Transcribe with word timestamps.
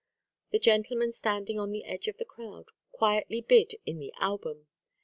A 0.51 0.57
gentleman 0.57 1.11
standing 1.11 1.59
on 1.59 1.69
the 1.69 1.85
edge 1.85 2.07
of 2.07 2.17
the 2.17 2.25
crowd 2.25 2.69
quietly 2.91 3.39
bid 3.39 3.75
in 3.85 3.99
the 3.99 4.11
album. 4.19 4.65